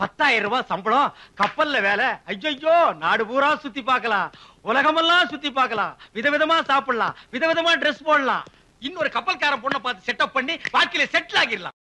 பத்தாயிரம் 0.00 0.46
ரூபாய் 0.48 0.68
சம்பளம் 0.70 1.14
கப்பல்ல 1.40 1.80
வேலை. 1.88 2.08
ஐயோ 2.32 2.76
நாடு 3.02 3.22
பூரா 3.30 3.50
சுத்தி 3.64 3.82
பார்க்கலாம். 3.90 4.28
உலகமெல்லாம் 4.70 5.30
சுத்தி 5.32 5.50
பார்க்கலாம். 5.58 5.92
விதவிதமா 6.14 6.56
சாப்பிடலாம். 6.70 7.16
விதவிதமா 7.32 7.72
ட்ரெஸ் 7.82 8.06
போடலாம். 8.08 8.46
இன்னொரு 8.88 9.10
கப்பல்கார 9.16 9.54
பொண்ணை 9.64 9.78
பார்த்து 9.82 10.08
செட்டப் 10.08 10.34
பண்ணி 10.36 10.54
வாழ்க்கையில 10.76 11.04
செட்டில் 11.14 11.40
ஆகிடலாம். 11.42 11.76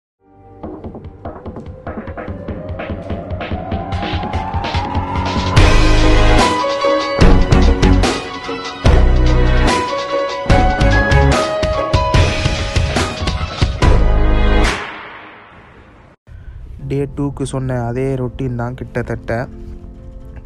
டே 16.89 16.99
டூக்கு 17.17 17.43
சொன்ன 17.43 17.79
அதே 17.85 18.15
ரொட்டீன் 18.15 18.61
தான் 18.61 18.75
கிட்டத்தட்ட. 18.75 19.49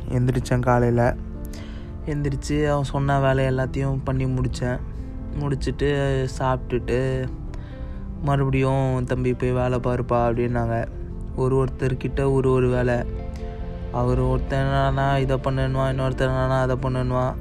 எந்திரிச்சேன் 0.09 0.66
காலையில். 0.69 1.05
எந்திரிச்சு 2.07 2.57
அவன் 2.73 2.91
சொன்ன 2.93 3.19
வேலை 3.21 3.45
எல்லாத்தையும் 3.45 4.01
பண்ணி 4.05 4.25
முடித்தேன் 4.25 4.79
முடிச்சுட்டு 5.41 5.89
சாப்பிட்டுட்டு 6.39 7.29
மறுபடியும் 8.23 9.05
தம்பி 9.05 9.33
போய் 9.35 9.59
வேலை 9.61 9.79
பாருப்பா 9.79 10.19
அப்படின்னாங்க. 10.29 10.77
ஒரு 11.37 11.55
ஒருத்தர்கிட்ட 11.61 12.33
ஒரு 12.33 12.49
ஒரு 12.51 12.69
வேலை. 12.69 12.97
அவர் 13.93 14.21
ஒருத்தன் 14.21 14.66
என்னன்னா 14.66 15.07
இதை 15.19 15.37
பண்ணணுவான் 15.45 15.93
இன்னொருத்தர் 15.93 16.33
என்னன்னா 16.33 16.59
அதை 16.61 16.77
பண்ணணுவான் 16.83 17.35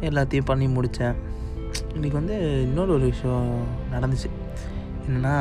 எல்லாத்தையும் 0.00 0.48
பண்ணி 0.50 0.66
முடித்தேன் 0.66 1.16
இன்றைக்கி 1.94 2.12
வந்து 2.12 2.36
இன்னொரு 2.62 2.92
ஒரு 2.92 3.04
விஷயம் 3.04 3.50
நடந்துச்சு. 3.92 4.28
என்னென்னா 5.06 5.34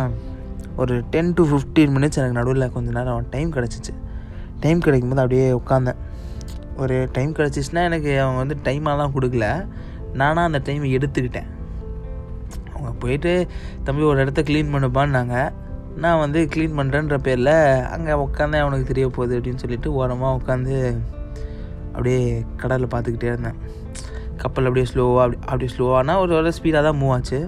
ஒரு 0.82 0.96
டென் 1.14 1.34
டு 1.38 1.44
ஃபிஃப்டீன் 1.52 1.94
மினிட்ஸ் 1.96 2.20
எனக்கு 2.22 2.38
நடுவில் 2.40 2.72
கொஞ்ச 2.76 2.92
நேரம் 2.98 3.30
டைம் 3.34 3.50
கிடச்சிச்சு. 3.58 3.94
டைம் 4.64 4.86
கிடைக்கும்போது 4.86 5.24
அப்படியே 5.24 5.46
உட்காந்தேன் 5.60 6.00
ஒரு 6.84 6.96
டைம் 7.16 7.36
கிடச்சிச்சுன்னா 7.38 7.84
எனக்கு 7.90 8.12
அவங்க 8.24 8.40
வந்து 8.44 8.56
டைமெல்லாம் 8.68 9.14
கொடுக்கல. 9.18 9.48
நானாக 10.22 10.50
அந்த 10.50 10.60
டைமை 10.68 10.90
எடுத்துக்கிட்டேன். 10.98 11.50
அவங்க 12.74 12.92
போயிட்டு 13.04 13.34
தம்பி 13.84 14.04
ஒரு 14.12 14.20
இடத்த 14.24 14.42
க்ளீன் 14.50 14.74
பண்ணுப்பான்னாங்க. 14.74 15.36
நான் 16.04 16.22
வந்து 16.24 16.40
க்ளீன் 16.54 16.78
பண்ணுறேன்ற 16.80 17.18
பேரில் 17.28 17.54
அங்கே 17.96 18.14
உட்காந்தேன் 18.26 18.64
அவனுக்கு 18.64 18.88
தெரிய 18.92 19.08
போகுது 19.18 19.36
அப்படின்னு 19.38 19.64
சொல்லிட்டு 19.64 19.90
ஓரமாக 20.00 20.38
உட்காந்து 20.40 20.76
அப்படியே 21.94 22.22
கடலில் 22.62 22.94
பார்த்துக்கிட்டே 22.94 23.30
இருந்தேன். 23.34 23.60
கப்பல் 24.42 24.68
அப்படியே 24.70 24.88
ஸ்லோவாக 24.92 25.22
அப்படி 25.26 25.40
அப்படியே 25.50 25.70
ஸ்லோவானால் 25.76 26.22
ஒரு 26.24 26.34
ஒரு 26.40 26.52
ஸ்பீடாக 26.58 26.84
தான் 26.88 27.00
மூவ் 27.02 27.14
ஆச்சு. 27.18 27.40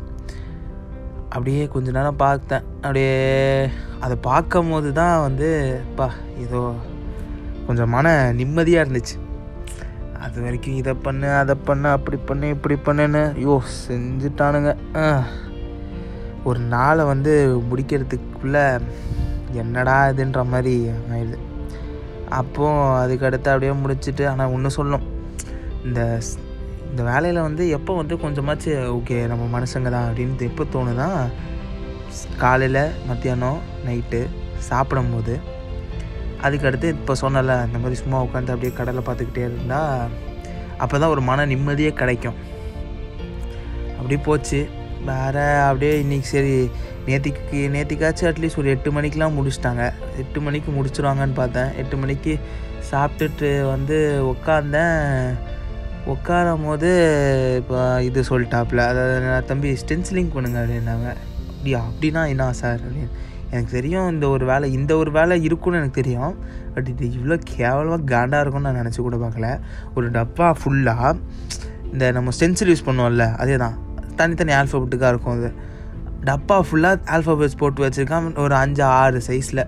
அப்படியே 1.30 1.64
கொஞ்ச 1.74 1.88
நேரம் 1.96 2.22
பார்த்தேன். 2.26 2.66
அப்படியே 2.84 3.16
அதை 4.06 4.16
பார்க்கும் 4.28 4.70
போது 4.74 4.90
தான் 5.00 5.16
வந்து 5.28 5.50
பா 5.98 6.08
ஏதோ 6.44 6.62
கொஞ்சம் 7.68 7.94
மன 7.96 8.14
நிம்மதியாக 8.40 8.84
இருந்துச்சு. 8.86 9.16
அது 10.26 10.38
வரைக்கும் 10.46 10.80
இதை 10.82 10.94
பண்ணு 11.08 11.30
அதை 11.42 11.56
பண்ணு 11.68 11.88
அப்படி 11.96 12.18
பண்ணு 12.30 12.48
இப்படி 12.56 12.76
பண்ணுன்னு 12.86 13.24
ஐயோ 13.40 13.56
செஞ்சுட்டானுங்க 13.82 14.72
ஒரு 16.50 16.60
நாளை 16.76 17.04
வந்து 17.12 17.34
முடிக்கிறதுக்குள்ளே 17.70 18.66
என்னடா 19.62 19.98
இதுன்ற 20.12 20.42
மாதிரி 20.54 20.74
ஆயிடுது. 21.14 21.38
அப்போது 22.40 22.96
அதுக்கு 23.02 23.28
அடுத்து 23.28 23.52
அப்படியே 23.52 23.74
முடிச்சுட்டு 23.84 24.24
ஆனால் 24.32 24.54
ஒன்று 24.56 24.78
சொல்லணும் 24.78 25.06
இந்த 25.88 26.02
இந்த 26.90 27.04
வேலையில் 27.04 27.40
வந்து 27.42 27.70
எப்போ 27.70 27.96
வந்து 27.96 28.16
கொஞ்சமாச்சு 28.16 28.72
ஓகே 28.98 29.18
நம்ம 29.28 29.60
மனுஷங்க 29.60 29.90
தான் 29.90 30.08
அப்படின்ட்டு 30.10 30.50
எப்போ 30.52 30.64
தோணுதான் 30.76 31.20
காலையில் 32.38 32.82
மத்தியானம் 33.08 33.60
நைட்டு 33.86 34.22
சாப்பிடும்போது. 34.70 35.34
அதுக்கடுத்து 36.44 36.88
இப்போ 36.90 37.14
சொன்னல 37.22 37.54
இந்த 37.68 37.78
மாதிரி 37.78 37.96
சும்மா 37.96 38.18
உட்காந்து 38.24 38.54
அப்படியே 38.54 38.74
கடலை 38.74 39.04
பார்த்துக்கிட்டே 39.06 39.44
இருந்தால் 39.50 40.10
அப்போ 40.78 40.96
தான் 41.00 41.10
ஒரு 41.10 41.22
மன 41.22 41.46
நிம்மதியே 41.46 41.94
கிடைக்கும். 41.94 42.38
அப்படி 43.98 44.18
போச்சு. 44.18 44.60
வேறு 45.06 45.46
அப்படியே 45.62 45.94
இன்றைக்கி 46.04 46.28
சரி 46.32 46.56
நேத்திக்கு 47.08 47.60
நேத்திக்காச்சும் 47.76 48.30
அட்லீஸ்ட் 48.30 48.58
ஒரு 48.58 48.70
எட்டு 48.70 48.92
மணிக்கெலாம் 48.92 49.36
முடிச்சிட்டாங்க. 49.38 49.84
எட்டு 50.18 50.42
மணிக்கு 50.42 50.72
முடிச்சிருவாங்கன்னு 50.72 51.34
பார்த்தேன். 51.34 51.70
எட்டு 51.78 51.98
மணிக்கு 51.98 52.34
சாப்பிட்டுட்டு 52.92 53.50
வந்து 53.68 53.98
உட்காந்தேன் 54.34 55.38
உட்காரும் 56.08 56.66
போது 56.66 56.90
இப்போ 57.58 58.04
இது 58.04 58.22
சொல்லிட்டாப்புல 58.22 58.78
அதாவது 58.78 59.20
நான் 59.20 59.46
தம்பி 59.46 59.78
ஸ்டென்சிலிங் 59.86 60.34
பண்ணுங்க 60.34 60.60
அப்படின்னாங்க. 60.62 61.10
அப்படியா 61.52 61.82
அப்படின்னா 61.90 62.28
என்ன 62.28 62.54
சார்? 62.54 62.80
அப்படின்னு. 62.80 63.10
எனக்கு 63.52 63.72
தெரியும் 63.72 64.10
இந்த 64.10 64.28
ஒரு 64.28 64.46
வேலை 64.46 64.72
இந்த 64.72 64.98
ஒரு 64.98 65.12
வேலை 65.12 65.44
இருக்கும்னு 65.44 65.80
எனக்கு 65.80 66.02
தெரியும். 66.02 66.36
பட் 66.74 66.88
இது 66.88 67.08
இவ்வளோ 67.08 67.42
கேவலமாக 67.44 68.02
காண்டாக 68.04 68.42
இருக்கும்னு 68.42 68.72
நான் 68.72 68.86
நினச்சி 68.86 68.96
கூட 68.96 69.16
பார்க்கல. 69.16 69.60
ஒரு 69.96 70.12
டப்பா 70.12 70.54
ஃபுல்லாக 70.64 71.20
இந்த 71.92 72.12
நம்ம 72.12 72.32
ஸ்டென்சில் 72.40 72.72
யூஸ் 72.74 72.86
பண்ணுவோம்ல 72.86 73.36
அதே 73.36 73.58
தான் 73.58 73.78
தனித்தனி 74.16 74.54
ஆல்ஃபபெட்டுக்காக 74.54 75.08
இருக்கும் 75.08 75.38
அது. 75.38 75.52
டப்பா 76.26 76.62
ஃபுல்லாக 76.68 77.00
ஆல்ஃபபெட்ஸ் 77.12 77.58
போட்டு 77.58 77.88
வச்சுருக்கான். 77.88 78.38
ஒரு 78.38 78.56
அஞ்சு 78.56 78.84
ஆறு 78.84 79.22
சைஸில் 79.28 79.68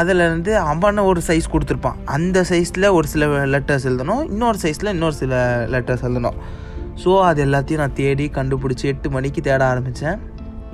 அதிலேருந்து 0.00 0.52
அவனை 0.72 1.02
ஒரு 1.10 1.20
சைஸ் 1.28 1.46
கொடுத்துருப்பான். 1.54 1.98
அந்த 2.16 2.38
சைஸில் 2.50 2.86
ஒரு 2.98 3.06
சில 3.12 3.26
லெட்டர்ஸ் 3.54 3.88
எழுதணும். 3.90 4.22
இன்னொரு 4.32 4.58
சைஸில் 4.64 4.92
இன்னொரு 4.96 5.16
சில 5.22 5.34
லெட்டர்ஸ் 5.74 6.06
எழுதணும். 6.08 6.38
ஸோ 7.02 7.10
அது 7.28 7.40
எல்லாத்தையும் 7.46 7.82
நான் 7.84 7.98
தேடி 8.02 8.26
கண்டுபிடிச்சி 8.38 8.84
எட்டு 8.92 9.08
மணிக்கு 9.16 9.40
தேட 9.48 9.62
ஆரம்பித்தேன் 9.72 10.18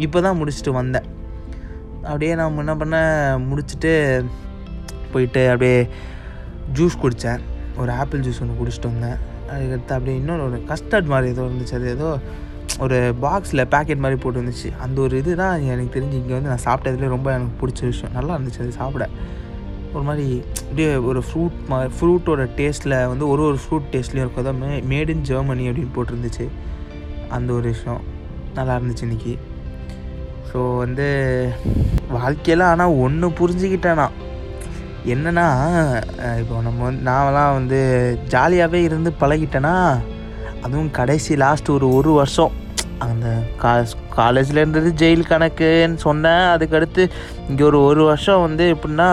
இப்போ 0.04 0.18
தான் 0.26 0.38
முடிச்சுட்டு 0.40 0.72
வந்தேன். 0.80 1.08
அப்படியே 2.10 2.32
நான் 2.40 2.60
என்ன 2.64 2.74
பண்ணேன் 2.82 3.14
முடிச்சுட்டு 3.48 3.92
போயிட்டு 5.12 5.42
அப்படியே 5.52 5.78
ஜூஸ் 6.78 7.00
குடித்தேன் 7.02 7.40
ஒரு 7.82 7.90
ஆப்பிள் 8.00 8.22
ஜூஸ் 8.26 8.40
ஒன்று 8.44 8.60
குடிச்சிட்டு 8.60 8.90
வந்தேன். 8.92 9.18
அதுக்கடுத்து 9.52 9.94
அப்படியே 9.96 10.16
இன்னொரு 10.20 10.42
ஒரு 10.48 10.58
கஸ்டர்ட் 10.70 11.10
மாதிரி 11.12 11.32
ஏதோ 11.34 11.44
இருந்துச்சு. 11.48 11.76
அது 11.78 11.88
ஏதோ 11.96 12.08
ஒரு 12.84 12.98
பாக்ஸில் 13.24 13.68
பேக்கெட் 13.72 14.02
மாதிரி 14.04 14.18
போட்டு 14.22 14.40
வந்துச்சு 14.40 14.68
அந்த 14.84 14.96
ஒரு 15.04 15.14
இது 15.22 15.32
தான் 15.40 15.64
எனக்கு 15.72 15.94
தெரிஞ்சு 15.96 16.16
இங்கே 16.20 16.34
வந்து 16.36 16.50
நான் 16.52 16.66
சாப்பிட்டதுலேயே 16.66 17.10
ரொம்ப 17.14 17.28
எனக்கு 17.36 17.54
பிடிச்ச 17.62 17.80
விஷயம். 17.90 18.14
நல்லா 18.18 18.32
இருந்துச்சு 18.36 18.62
அது 18.64 18.72
சாப்பிட. 18.80 19.06
ஒரு 19.94 20.04
மாதிரி 20.08 20.26
அப்படியே 20.62 20.90
ஒரு 21.10 21.20
ஃப்ரூட் 21.28 21.56
மா 21.70 21.78
ஃப்ரூட்டோட 21.96 22.42
டேஸ்ட்டில் 22.58 22.96
வந்து 23.12 23.24
ஒரு 23.32 23.42
ஒரு 23.48 23.58
ஃப்ரூட் 23.62 23.88
டேஸ்ட்லேயும் 23.94 24.24
இருக்கும் 24.24 24.44
அதான் 24.44 24.60
மே 24.62 24.70
மேட் 24.92 25.12
இன் 25.14 25.24
ஜெர்மனி 25.30 25.64
அப்படின்னு 25.70 25.94
போட்டிருந்துச்சு. 25.96 26.46
அந்த 27.36 27.50
ஒரு 27.58 27.66
விஷயம். 27.74 28.02
நல்லா 28.58 28.76
இருந்துச்சு 28.78 29.06
இன்றைக்கி 29.08 29.34
ஸோ 30.50 30.60
வந்து 30.84 31.08
வாழ்க்கையில் 32.16 32.64
ஆனால் 32.70 32.96
ஒன்று 33.06 33.26
புரிஞ்சுக்கிட்டேன்? 33.40 34.00
நான் 34.00 34.16
என்னன்னா 35.14 35.44
இப்போ 36.40 36.54
நம்ம 36.68 36.80
வந்து 36.86 37.02
நான்லாம் 37.10 37.56
வந்து 37.58 37.78
ஜாலியாகவே 38.32 38.80
இருந்து 38.88 39.10
பழகிட்டேன்னா 39.20 39.74
அதுவும் 40.64 40.90
கடைசி 40.98 41.32
லாஸ்ட் 41.44 41.68
ஒரு 41.74 41.86
ஒரு 41.98 42.10
வருஷம். 42.20 42.54
அந்த 43.04 43.26
கா 43.62 43.70
காலேஜில் 44.18 44.60
இருந்தது 44.62 44.88
ஜெயில் 45.02 45.30
கணக்குன்னு 45.30 46.00
சொன்னேன். 46.08 46.44
அதுக்கடுத்து 46.54 47.02
இங்கே 47.50 47.64
ஒரு 47.68 47.78
ஒரு 47.90 48.02
வருஷம் 48.10 48.44
வந்து 48.46 48.64
எப்படின்னா 48.74 49.08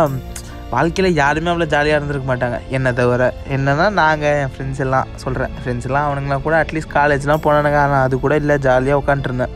வாழ்க்கையில் 0.74 1.20
யாருமே 1.20 1.50
அவ்வளோ 1.52 1.68
ஜாலியாக 1.74 1.98
இருந்திருக்க 2.00 2.28
மாட்டாங்க. 2.32 2.58
என்னை 2.76 2.92
தவிர 3.00 3.28
என்னன்னா 3.56 3.86
நாங்கள் 4.00 4.38
என் 4.42 4.52
ஃப்ரெண்ட்ஸ் 4.54 4.82
எல்லாம் 4.86 5.12
சொல்கிறேன் 5.24 5.54
ஃப்ரெண்ட்ஸ் 5.60 5.88
எல்லாம் 5.90 6.08
அவனுங்களாம் 6.08 6.46
கூட 6.48 6.56
அட்லீஸ்ட் 6.64 6.96
காலேஜ்லாம் 6.98 7.44
போனானுங்க. 7.46 7.80
ஆனால் 7.86 8.04
அது 8.08 8.16
கூட 8.26 8.36
இல்லை 8.42 8.58
ஜாலியாக 8.68 9.02
உட்காந்துருந்தேன் 9.02 9.56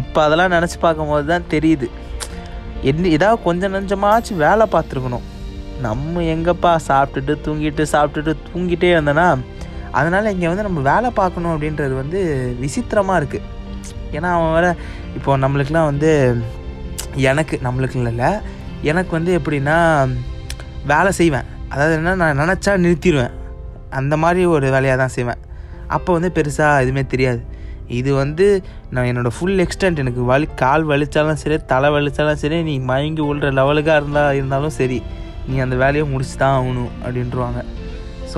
இப்போ 0.00 0.18
அதெல்லாம் 0.26 0.54
நினச்சி 0.56 0.78
பார்க்கும்போது 0.86 1.26
தான் 1.32 1.50
தெரியுது. 1.54 1.88
என்ன 2.90 3.08
ஏதாவது 3.16 3.44
கொஞ்சம் 3.46 3.74
நஞ்சமாச்சும் 3.76 4.42
வேலை 4.46 4.66
பார்த்துருக்கணும். 4.74 5.26
நம்ம 5.86 6.22
எங்கப்பா 6.34 6.72
சாப்பிட்டுட்டு 6.88 7.34
தூங்கிட்டு 7.46 7.84
சாப்பிட்டுட்டு 7.94 8.34
தூங்கிட்டே 8.48 8.90
இருந்தேன்னா 8.94 9.28
அதனால் 9.92 10.32
இங்கே 10.34 10.48
வந்து 10.50 10.66
நம்ம 10.66 10.80
வேலை 10.90 11.10
பார்க்கணும் 11.20 11.52
அப்படின்றது 11.54 11.94
வந்து 12.02 12.20
விசித்திரமாக 12.62 13.20
இருக்குது 13.20 13.46
ஏன்னா 14.16 14.28
அவன் 14.36 14.54
வேற 14.56 14.68
இப்போ 15.16 15.36
நம்மளுக்குலாம் 15.44 15.90
வந்து 15.90 16.10
எனக்கு 17.30 17.54
நம்மளுக்கு 17.66 17.98
இல்லை 18.00 18.30
எனக்கு 18.90 19.12
வந்து 19.18 19.32
எப்படின்னா 19.38 19.76
வேலை 20.92 21.10
செய்வேன். 21.20 21.46
அதாவது 21.72 21.94
என்ன 21.98 22.14
நான் 22.22 22.40
நினச்சா 22.42 22.72
நிறுத்திடுவேன். 22.84 23.34
அந்த 23.98 24.16
மாதிரி 24.16 24.42
ஒரு 24.54 24.66
வேலையாக 24.74 24.98
தான் 25.02 25.14
செய்வேன். 25.16 25.40
அப்போ 25.96 26.10
வந்து 26.16 26.30
பெருசாக 26.36 26.82
எதுவுமே 26.84 27.02
தெரியாது. 27.12 27.40
இது 27.98 28.10
வந்து 28.22 28.46
நான் 28.94 29.08
என்னோடய 29.10 29.36
ஃபுல் 29.36 29.60
எக்ஸ்டென்ட் 29.64 30.02
எனக்கு 30.02 30.22
வலி 30.30 30.48
கால் 30.62 30.84
வலித்தாலும் 30.90 31.40
சரி 31.42 31.58
தலை 31.72 31.90
வலித்தாலும் 31.94 32.40
சரி 32.42 32.58
நீ 32.68 32.74
மயங்கி 32.90 33.22
விழுற 33.28 33.50
லெவலுக்காக 33.60 34.00
இருந்தால் 34.00 34.36
இருந்தாலும் 34.38 34.76
சரி 34.80 34.98
நீ 35.48 35.56
அந்த 35.64 35.76
வேலையை 35.84 36.06
முடிச்சு 36.12 36.36
தான் 36.36 36.56
ஆகணும் 36.58 36.90
அப்படின்ட்டுருவாங்க 37.04 37.62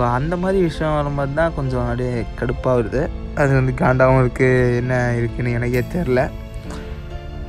ஸோ 0.00 0.04
அந்த 0.18 0.34
மாதிரி 0.42 0.58
விஷயம் 0.66 0.94
வரும்போது 0.98 1.32
தான் 1.38 1.54
கொஞ்சம் 1.56 1.82
அப்படியே 1.86 2.12
கடுப்பாக 2.36 2.76
வருது. 2.76 3.00
அது 3.40 3.50
வந்து 3.56 3.72
காண்டாகவும் 3.80 4.20
இருக்குது 4.22 4.76
என்ன 4.80 4.94
இருக்குதுன்னு 5.16 5.52
எனக்கே 5.56 5.82
தெரில 5.94 6.20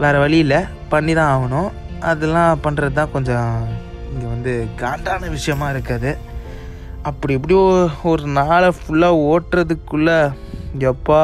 வேறு 0.02 0.18
வழி 0.24 0.38
இல்லை. 0.46 0.60
பண்ணி 0.94 1.14
தான் 1.20 1.32
ஆகணும். 1.36 1.70
அதெல்லாம் 2.10 2.62
பண்ணுறது 2.66 2.94
தான் 3.00 3.14
கொஞ்சம் 3.16 3.50
இங்கே 4.12 4.28
வந்து 4.34 4.54
காண்டான 4.84 5.30
விஷயமா 5.38 5.68
இருக்காது. 5.74 6.12
அப்படி 7.10 7.34
இப்படி 7.38 7.56
ஒரு 8.12 8.26
நாளை 8.40 8.72
ஃபுல்லாக 8.80 9.24
ஓட்டுறதுக்குள்ளே 9.32 10.20
எப்பா 10.92 11.24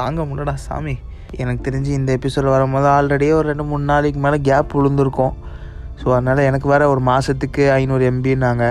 தாங்க 0.00 0.22
முடியடா 0.30 0.54
சாமி. 0.66 0.94
எனக்கு 1.42 1.66
தெரிஞ்சு 1.68 1.92
இந்த 2.00 2.12
எபிசோட் 2.18 2.54
வரும்போது 2.56 2.88
ஆல்ரெடியே 2.96 3.34
ஒரு 3.40 3.48
ரெண்டு 3.52 3.66
மூணு 3.72 3.84
நாளைக்கு 3.94 4.22
மேலே 4.26 4.38
கேப் 4.50 4.76
விழுந்திருக்கோம். 4.78 5.34
ஸோ 6.02 6.06
அதனால் 6.18 6.48
எனக்கு 6.50 6.68
வேறு 6.72 6.94
ஒரு 6.94 7.04
மாதத்துக்கு 7.10 7.64
ஐநூறு 7.80 8.04
எம்பின்னாங்க 8.12 8.66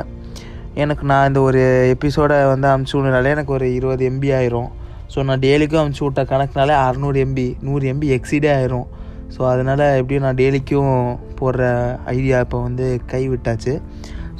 எனக்கு 0.75 1.05
நான் 1.11 1.27
இந்த 1.27 1.41
ஒரு 1.41 1.61
எபிசோடை 1.93 2.37
வந்து 2.51 2.67
அமுச்சு 2.67 2.95
விடுனாலே 2.97 3.31
எனக்கு 3.35 3.53
ஒரு 3.57 3.67
இருபது 3.77 4.03
எம்பி 4.09 4.29
ஆயிரும். 4.37 4.69
ஸோ 5.13 5.23
நான் 5.23 5.43
டெய்லிக்கும் 5.45 5.81
அமுச்சு 5.81 6.03
விட்ட 6.05 6.23
கணக்குனாலே 6.31 6.75
அறநூறு 6.85 7.17
எம்பி 7.25 7.45
நூறு 7.67 7.85
எம்பி 7.91 8.07
எக்ஸீடே 8.17 8.49
ஆயிரும். 8.57 8.87
ஸோ 9.35 9.41
அதனால் 9.51 9.83
எப்படியும் 9.99 10.25
நான் 10.25 10.39
டெய்லிக்கும் 10.41 10.93
போடுற 11.39 11.63
ஐடியா 12.05 12.39
இப்போ 12.45 12.61
வந்து 12.67 12.85
கை 13.11 13.21
விட்டாச்சு 13.29 13.73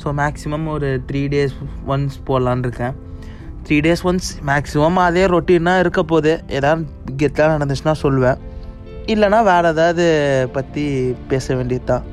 ஸோ 0.02 0.08
மேக்ஸிமம் 0.20 0.68
ஒரு 0.76 0.90
த்ரீ 1.08 1.22
டேஸ் 1.34 1.56
ஒன்ஸ் 1.94 2.18
போடலான்ருக்கேன் 2.28 2.96
த்ரீ 3.68 3.78
டேஸ் 3.86 4.04
ஒன்ஸ் 4.10 4.30
மேக்ஸிமம் 4.50 5.00
அதே 5.08 5.26
ரொட்டீனாக 5.34 5.84
இருக்க 5.84 6.04
போது 6.04 6.32
ஏதாவது 6.58 6.86
கெத்தாக 7.22 7.50
நடந்துச்சுன்னா 7.56 7.96
சொல்லுவேன். 8.04 8.40
இல்லைனா 9.14 9.44
வேறு 9.50 9.68
ஏதாவது 9.74 10.06
பற்றி 10.52 11.16
பேச 11.28 11.56
வேண்டியது 11.56 11.86
தான் 11.92 12.06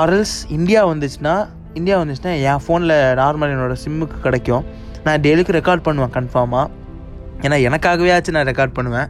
ஆர்எல்ஸ் 0.00 0.36
இந்தியா 0.56 0.80
வந்துச்சுன்னா 0.92 1.34
இந்தியா 1.78 1.96
வந்துச்சுன்னா 2.00 2.32
என் 2.50 2.62
ஃபோனில் 2.64 2.96
நார்மல் 3.20 3.52
என்னோடய 3.54 3.80
சிம்முக்கு 3.84 4.16
கிடைக்கும். 4.26 4.64
நான் 5.06 5.22
டெய்லிக்கு 5.26 5.56
ரெக்கார்ட் 5.58 5.84
பண்ணுவேன் 5.88 6.14
கன்ஃபார்மாக 6.16 6.66
ஏன்னா 7.44 7.56
எனக்காகவே 7.66 8.10
ஆச்சு 8.14 8.34
நான் 8.36 8.48
ரெக்கார்ட் 8.50 8.76
பண்ணுவேன். 8.78 9.08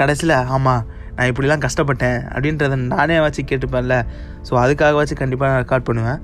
கடைசியில் 0.00 0.34
ஆமாம் 0.56 0.82
நான் 1.16 1.28
இப்படிலாம் 1.30 1.64
கஷ்டப்பட்டேன் 1.64 2.18
அப்படின்றத 2.34 2.76
நானே 2.92 3.16
வச்சு 3.24 3.42
கேட்டுப்பேன்ல. 3.50 3.96
ஸோ 4.48 4.52
அதுக்காகவாச்சும் 4.64 5.20
கண்டிப்பாக 5.22 5.50
நான் 5.52 5.62
ரெக்கார்ட் 5.64 5.88
பண்ணுவேன். 5.88 6.20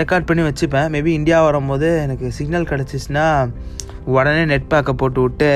ரெக்கார்ட் 0.00 0.28
பண்ணி 0.28 0.42
வச்சுப்பேன். 0.48 0.88
மேபி 0.94 1.10
இந்தியா 1.18 1.38
வரும்போது 1.48 1.88
எனக்கு 2.04 2.26
சிக்னல் 2.38 2.70
கிடச்சிச்சின்னா 2.72 3.26
உடனே 4.16 4.42
நெட் 4.52 4.70
பேக்கை 4.72 4.92
போட்டு 5.02 5.20
விட்டு 5.26 5.50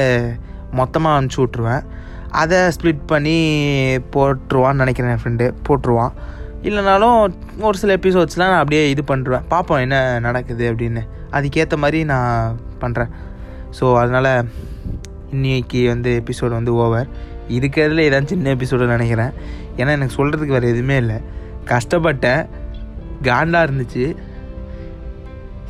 மொத்தமாக 0.81 1.17
அனுப்பிச்சி 1.19 1.41
விட்ருவேன் 1.43 1.83
அதை 2.43 2.59
ஸ்ப்ளிட் 2.77 3.03
பண்ணி 3.13 3.37
போட்டுருவான்னு 4.15 4.83
நினைக்கிறேன் 4.83 5.13
என் 5.15 5.23
ஃப்ரெண்டு 5.23 5.47
போட்டுருவான். 5.67 6.13
இல்லைனாலும் 6.69 7.17
ஒரு 7.69 7.77
சில 7.81 7.95
எபிசோட்ஸ்லாம் 7.97 8.51
நான் 8.53 8.63
அப்படியே 8.63 8.83
இது 8.91 9.03
பண்ணுறேன் 9.09 9.47
பார்ப்போம் 9.49 9.81
என்ன 9.85 9.97
நடக்குது 10.27 10.65
அப்படின்னு. 10.73 11.03
அதுக்கேற்ற 11.37 11.77
மாதிரி 11.85 12.05
நான் 12.05 12.59
பண்ணுறேன் 12.83 13.11
ஸோ 13.79 13.85
அதனால் 14.03 14.31
இன்னைக்கு 15.35 15.81
வந்து 15.89 16.23
எபிசோடு 16.23 16.53
வந்து 16.59 16.73
ஓவர் 16.85 17.09
இருக்கிறதுல 17.57 18.05
ஏதாச்சும் 18.09 18.35
சின்ன 18.35 18.55
எபிசோடு 18.57 18.93
நினைக்கிறேன். 18.95 19.33
ஏன்னா 19.77 19.93
எனக்கு 19.99 20.17
சொல்கிறதுக்கு 20.19 20.57
வேறு 20.57 20.73
எதுவுமே 20.75 20.97
இல்லை. 20.97 21.19
கஷ்டப்பட்டேன். 21.73 22.43
காண்டாக 23.29 23.67
இருந்துச்சு. 23.67 24.05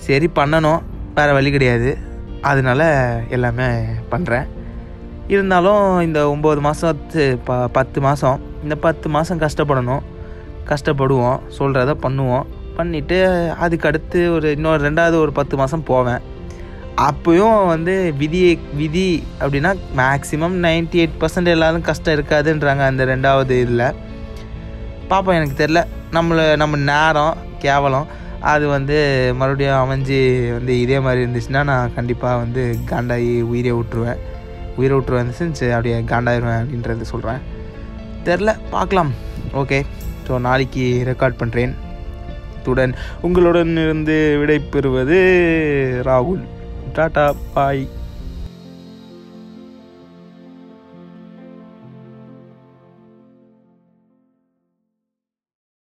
சரி 0.06 0.29
பண்ணணும். 0.39 0.81
வேறு 1.15 1.33
வழி 1.33 1.50
கிடையாது. 1.50 1.91
அதனால 2.50 2.83
எல்லாமே 3.37 3.67
பண்ணுறேன் 4.12 4.47
இருந்தாலும் 5.35 6.00
இந்த 6.06 6.21
ஒம்பது 6.35 6.61
மாதத்து 6.69 7.23
ப 7.49 7.69
பத்து 7.77 7.99
மாதம் 8.00 8.41
இந்த 8.62 8.75
பத்து 8.87 9.09
மாதம் 9.09 9.43
கஷ்டப்படணும். 9.44 10.03
கஷ்டப்படுவோம் 10.70 11.41
சொல்கிறத 11.59 11.94
பண்ணுவோம். 12.05 12.47
பண்ணிவிட்டு 12.76 13.19
அதுக்கு 13.64 13.88
அடுத்து 13.88 14.20
ஒரு 14.35 14.49
இன்னொரு 14.56 14.81
ரெண்டாவது 14.88 15.17
ஒரு 15.25 15.32
பத்து 15.38 15.55
மாதம் 15.61 15.88
போவேன். 15.91 16.23
அப்போயும் 17.06 17.59
வந்து 17.73 17.94
விதி 18.20 18.41
விதி 18.81 19.06
அப்படின்னா 19.41 19.70
மேக்ஸிமம் 20.00 20.56
நைன்டி 20.64 20.99
எயிட் 21.03 21.20
பர்சன்ட் 21.20 21.53
எல்லாரும் 21.55 21.87
கஷ்டம் 21.88 22.17
இருக்காதுன்றாங்க 22.17 22.82
அந்த 22.91 23.05
ரெண்டாவது 23.12 23.55
இதில். 23.64 23.87
பார்ப்போம் 25.11 25.38
எனக்கு 25.38 25.56
தெரில 25.62 25.81
நம்மளை 26.17 26.44
நம்ம 26.62 26.81
நேரம் 26.91 27.38
கேவலம். 27.65 28.06
அது 28.53 28.65
வந்து 28.75 28.97
மறுபடியும் 29.41 29.81
அமைஞ்சு 29.82 30.19
வந்து 30.58 30.75
இதே 30.85 30.97
மாதிரி 31.05 31.20
இருந்துச்சுன்னா 31.25 31.61
நான் 31.70 31.94
கண்டிப்பாக 31.97 32.41
வந்து 32.43 32.62
காண்டாகி 32.91 33.32
உயிரை 33.50 33.73
விட்டுருவேன் 33.79 34.23
உயிரை 34.79 34.94
விட்டுருவேன் 34.97 35.37
செஞ்சு 35.41 35.67
அப்படியே 35.75 35.99
காண்டாயிருவேன் 36.12 36.61
அப்படின்றது 36.62 37.11
சொல்கிறேன் 37.12 37.43
தெரில 38.26 38.50
பார்க்கலாம். 38.75 39.12
ஓகே 39.61 39.79
ஸோ 40.27 40.39
நாளைக்கு 40.41 40.85
ரெக்கார்ட் 41.07 41.41
பண்ணுறேன் 41.41 41.73
இத்துடன் 42.57 42.95
உங்களுடன் 43.21 43.73
இருந்து 43.77 44.37
விடை 44.41 44.59
பெறுவது 44.59 45.19
ராகுல். 46.05 46.43
Tata 46.97 47.25
bye. 47.55 47.89